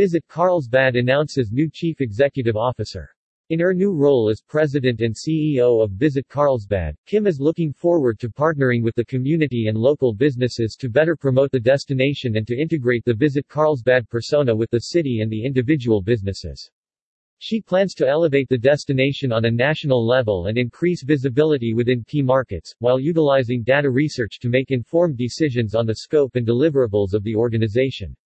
Visit 0.00 0.26
Carlsbad 0.28 0.96
announces 0.96 1.52
new 1.52 1.68
Chief 1.70 2.00
Executive 2.00 2.56
Officer. 2.56 3.10
In 3.50 3.60
her 3.60 3.74
new 3.74 3.92
role 3.92 4.30
as 4.30 4.40
President 4.40 5.02
and 5.02 5.14
CEO 5.14 5.84
of 5.84 5.90
Visit 5.90 6.26
Carlsbad, 6.26 6.96
Kim 7.04 7.26
is 7.26 7.38
looking 7.38 7.70
forward 7.70 8.18
to 8.20 8.30
partnering 8.30 8.82
with 8.82 8.94
the 8.94 9.04
community 9.04 9.66
and 9.66 9.76
local 9.76 10.14
businesses 10.14 10.74
to 10.76 10.88
better 10.88 11.16
promote 11.16 11.50
the 11.50 11.60
destination 11.60 12.38
and 12.38 12.46
to 12.46 12.58
integrate 12.58 13.04
the 13.04 13.12
Visit 13.12 13.46
Carlsbad 13.48 14.08
persona 14.08 14.56
with 14.56 14.70
the 14.70 14.78
city 14.80 15.20
and 15.20 15.30
the 15.30 15.44
individual 15.44 16.00
businesses. 16.00 16.70
She 17.36 17.60
plans 17.60 17.92
to 17.96 18.08
elevate 18.08 18.48
the 18.48 18.56
destination 18.56 19.32
on 19.32 19.44
a 19.44 19.50
national 19.50 20.02
level 20.02 20.46
and 20.46 20.56
increase 20.56 21.02
visibility 21.02 21.74
within 21.74 22.04
key 22.08 22.22
markets, 22.22 22.74
while 22.78 22.98
utilizing 22.98 23.62
data 23.62 23.90
research 23.90 24.38
to 24.40 24.48
make 24.48 24.70
informed 24.70 25.18
decisions 25.18 25.74
on 25.74 25.84
the 25.84 25.96
scope 25.96 26.36
and 26.36 26.46
deliverables 26.46 27.12
of 27.12 27.22
the 27.22 27.36
organization. 27.36 28.16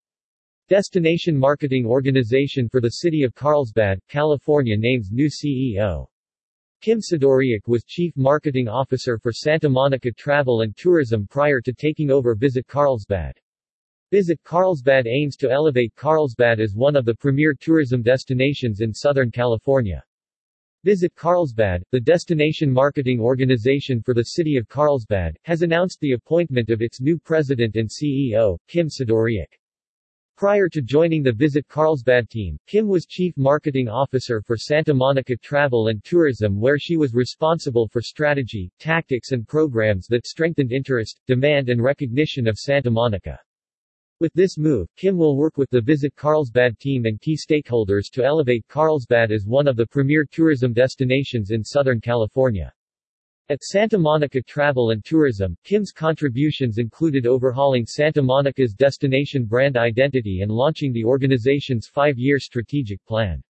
Destination 0.71 1.39
Marketing 1.39 1.85
Organization 1.85 2.71
for 2.71 2.81
the 2.81 2.89
City 2.89 3.23
of 3.23 3.35
Carlsbad, 3.35 4.00
California 4.09 4.75
names 4.79 5.11
new 5.13 5.29
CEO. 5.29 6.07
Kim 6.81 7.00
Sidoriak 7.00 7.68
was 7.68 7.85
Chief 7.85 8.17
Marketing 8.17 8.67
Officer 8.67 9.18
for 9.18 9.31
Santa 9.31 9.68
Monica 9.68 10.11
Travel 10.11 10.63
and 10.63 10.75
Tourism 10.75 11.27
prior 11.27 11.61
to 11.61 11.75
taking 11.75 12.11
over 12.11 12.35
Visit 12.35 12.67
Carlsbad. 12.67 13.35
Visit 14.11 14.43
Carlsbad 14.43 15.07
aims 15.07 15.37
to 15.37 15.50
elevate 15.50 15.95
Carlsbad 15.96 16.61
as 16.61 16.73
one 16.75 16.96
of 16.96 17.04
the 17.04 17.15
premier 17.17 17.53
tourism 17.53 18.01
destinations 18.01 18.81
in 18.81 18.95
Southern 18.95 19.31
California. 19.31 20.03
Visit 20.82 21.15
Carlsbad, 21.15 21.82
the 21.90 22.01
destination 22.01 22.73
marketing 22.73 23.21
organization 23.21 24.01
for 24.01 24.15
the 24.15 24.29
city 24.32 24.57
of 24.57 24.67
Carlsbad, 24.68 25.37
has 25.43 25.61
announced 25.61 26.01
the 26.01 26.12
appointment 26.12 26.71
of 26.71 26.81
its 26.81 27.03
new 27.03 27.18
president 27.18 27.76
and 27.76 27.90
CEO, 27.90 28.57
Kim 28.67 28.89
Sidoriak. 28.89 29.59
Prior 30.37 30.69
to 30.69 30.83
joining 30.83 31.23
the 31.23 31.33
Visit 31.33 31.69
Carlsbad 31.69 32.29
team, 32.29 32.59
Kim 32.67 32.89
was 32.89 33.06
Chief 33.06 33.37
Marketing 33.37 33.89
Officer 33.89 34.43
for 34.43 34.57
Santa 34.57 34.93
Monica 34.93 35.37
Travel 35.37 35.87
and 35.87 36.03
Tourism 36.03 36.61
where 36.61 36.77
she 36.77 36.97
was 36.97 37.15
responsible 37.15 37.87
for 37.87 38.03
strategy, 38.03 38.69
tactics 38.81 39.31
and 39.31 39.47
programs 39.47 40.09
that 40.09 40.27
strengthened 40.27 40.73
interest, 40.73 41.21
demand 41.29 41.69
and 41.69 41.81
recognition 41.81 42.49
of 42.49 42.59
Santa 42.59 42.91
Monica. 42.91 43.39
With 44.19 44.33
this 44.35 44.59
move, 44.59 44.89
Kim 44.97 45.17
will 45.17 45.37
work 45.37 45.57
with 45.57 45.71
the 45.71 45.81
Visit 45.81 46.17
Carlsbad 46.17 46.81
team 46.81 47.05
and 47.05 47.21
key 47.21 47.37
stakeholders 47.37 48.11
to 48.15 48.25
elevate 48.25 48.67
Carlsbad 48.67 49.31
as 49.31 49.47
one 49.47 49.69
of 49.69 49.77
the 49.77 49.87
premier 49.87 50.27
tourism 50.29 50.73
destinations 50.73 51.53
in 51.53 51.63
Southern 51.63 52.01
California. 52.01 52.73
At 53.50 53.62
Santa 53.62 53.98
Monica 53.98 54.41
Travel 54.41 54.92
and 54.92 55.05
Tourism, 55.05 55.55
Kim's 55.64 55.92
contributions 55.92 56.78
included 56.78 57.27
overhauling 57.27 57.84
Santa 57.84 58.23
Monica's 58.23 58.73
destination 58.73 59.45
brand 59.45 59.77
identity 59.77 60.41
and 60.41 60.51
launching 60.51 60.95
the 60.95 61.05
organization's 61.05 61.86
five-year 61.86 62.39
strategic 62.39 63.05
plan. 63.05 63.42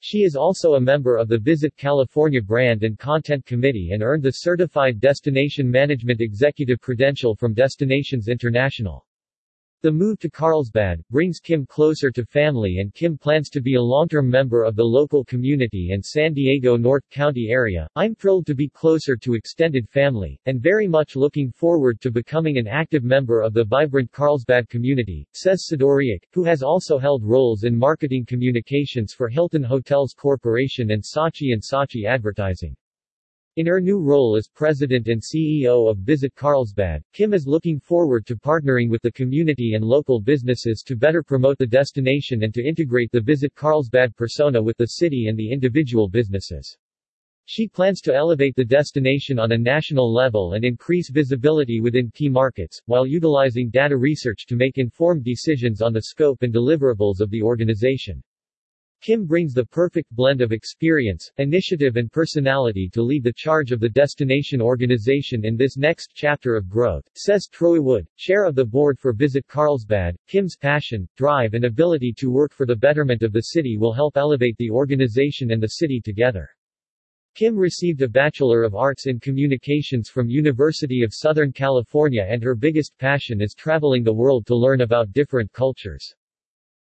She 0.00 0.24
is 0.24 0.36
also 0.36 0.74
a 0.74 0.80
member 0.80 1.16
of 1.16 1.28
the 1.28 1.38
Visit 1.38 1.74
California 1.78 2.42
Brand 2.42 2.82
and 2.82 2.98
Content 2.98 3.46
Committee 3.46 3.92
and 3.92 4.02
earned 4.02 4.22
the 4.22 4.32
Certified 4.32 5.00
Destination 5.00 5.70
Management 5.70 6.20
Executive 6.20 6.82
Credential 6.82 7.34
from 7.34 7.54
Destinations 7.54 8.28
International. 8.28 9.02
The 9.82 9.90
move 9.90 10.20
to 10.20 10.30
Carlsbad 10.30 11.02
brings 11.10 11.40
Kim 11.40 11.66
closer 11.66 12.12
to 12.12 12.24
family 12.24 12.78
and 12.78 12.94
Kim 12.94 13.18
plans 13.18 13.50
to 13.50 13.60
be 13.60 13.74
a 13.74 13.82
long-term 13.82 14.30
member 14.30 14.62
of 14.62 14.76
the 14.76 14.84
local 14.84 15.24
community 15.24 15.90
and 15.90 16.04
San 16.04 16.32
Diego 16.34 16.76
North 16.76 17.02
County 17.10 17.48
area. 17.50 17.88
I'm 17.96 18.14
thrilled 18.14 18.46
to 18.46 18.54
be 18.54 18.68
closer 18.68 19.16
to 19.16 19.34
extended 19.34 19.88
family, 19.88 20.38
and 20.46 20.62
very 20.62 20.86
much 20.86 21.16
looking 21.16 21.50
forward 21.50 22.00
to 22.00 22.12
becoming 22.12 22.58
an 22.58 22.68
active 22.68 23.02
member 23.02 23.42
of 23.42 23.54
the 23.54 23.64
vibrant 23.64 24.12
Carlsbad 24.12 24.68
community, 24.68 25.26
says 25.34 25.66
Sidoriak, 25.68 26.28
who 26.32 26.44
has 26.44 26.62
also 26.62 26.96
held 26.96 27.24
roles 27.24 27.64
in 27.64 27.76
marketing 27.76 28.24
communications 28.24 29.12
for 29.12 29.28
Hilton 29.28 29.64
Hotels 29.64 30.14
Corporation 30.16 30.92
and 30.92 31.02
Saatchi 31.02 31.52
& 31.58 31.72
Saatchi 31.72 32.06
Advertising. 32.06 32.76
In 33.56 33.66
her 33.66 33.82
new 33.82 33.98
role 33.98 34.34
as 34.34 34.48
president 34.48 35.08
and 35.08 35.20
CEO 35.20 35.90
of 35.90 35.98
Visit 35.98 36.34
Carlsbad, 36.34 37.02
Kim 37.12 37.34
is 37.34 37.46
looking 37.46 37.78
forward 37.78 38.24
to 38.24 38.34
partnering 38.34 38.88
with 38.88 39.02
the 39.02 39.12
community 39.12 39.74
and 39.74 39.84
local 39.84 40.22
businesses 40.22 40.82
to 40.86 40.96
better 40.96 41.22
promote 41.22 41.58
the 41.58 41.66
destination 41.66 42.44
and 42.44 42.54
to 42.54 42.66
integrate 42.66 43.12
the 43.12 43.20
Visit 43.20 43.54
Carlsbad 43.54 44.16
persona 44.16 44.62
with 44.62 44.78
the 44.78 44.86
city 44.86 45.26
and 45.28 45.38
the 45.38 45.52
individual 45.52 46.08
businesses. 46.08 46.78
She 47.44 47.68
plans 47.68 48.00
to 48.02 48.14
elevate 48.14 48.56
the 48.56 48.64
destination 48.64 49.38
on 49.38 49.52
a 49.52 49.58
national 49.58 50.10
level 50.10 50.54
and 50.54 50.64
increase 50.64 51.10
visibility 51.10 51.82
within 51.82 52.10
key 52.10 52.30
markets, 52.30 52.80
while 52.86 53.06
utilizing 53.06 53.68
data 53.68 53.98
research 53.98 54.46
to 54.46 54.56
make 54.56 54.78
informed 54.78 55.24
decisions 55.24 55.82
on 55.82 55.92
the 55.92 56.04
scope 56.04 56.42
and 56.42 56.54
deliverables 56.54 57.20
of 57.20 57.28
the 57.28 57.42
organization. 57.42 58.22
Kim 59.02 59.26
brings 59.26 59.52
the 59.52 59.64
perfect 59.64 60.14
blend 60.14 60.40
of 60.40 60.52
experience, 60.52 61.28
initiative 61.38 61.96
and 61.96 62.12
personality 62.12 62.88
to 62.88 63.02
lead 63.02 63.24
the 63.24 63.32
charge 63.34 63.72
of 63.72 63.80
the 63.80 63.88
destination 63.88 64.60
organization 64.60 65.44
in 65.44 65.56
this 65.56 65.76
next 65.76 66.12
chapter 66.14 66.54
of 66.54 66.68
growth, 66.68 67.02
says 67.16 67.48
Troy 67.48 67.80
Wood, 67.80 68.06
chair 68.16 68.44
of 68.44 68.54
the 68.54 68.64
board 68.64 69.00
for 69.00 69.12
Visit 69.12 69.44
Carlsbad. 69.48 70.14
Kim's 70.28 70.56
passion, 70.56 71.08
drive 71.16 71.54
and 71.54 71.64
ability 71.64 72.14
to 72.16 72.30
work 72.30 72.52
for 72.52 72.64
the 72.64 72.76
betterment 72.76 73.24
of 73.24 73.32
the 73.32 73.40
city 73.40 73.76
will 73.76 73.92
help 73.92 74.16
elevate 74.16 74.56
the 74.58 74.70
organization 74.70 75.50
and 75.50 75.60
the 75.60 75.80
city 75.80 76.00
together. 76.00 76.48
Kim 77.34 77.56
received 77.56 78.02
a 78.02 78.08
Bachelor 78.08 78.62
of 78.62 78.76
Arts 78.76 79.08
in 79.08 79.18
Communications 79.18 80.10
from 80.10 80.30
University 80.30 81.02
of 81.02 81.12
Southern 81.12 81.50
California 81.50 82.24
and 82.30 82.40
her 82.40 82.54
biggest 82.54 82.96
passion 82.98 83.40
is 83.40 83.52
traveling 83.52 84.04
the 84.04 84.12
world 84.12 84.46
to 84.46 84.54
learn 84.54 84.82
about 84.82 85.12
different 85.12 85.52
cultures. 85.52 86.14